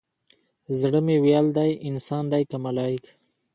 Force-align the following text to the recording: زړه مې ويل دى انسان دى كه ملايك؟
زړه 0.79 0.99
مې 1.05 1.15
ويل 1.23 1.47
دى 1.57 1.69
انسان 1.89 2.23
دى 2.31 2.41
كه 2.49 2.57
ملايك؟ 2.65 3.03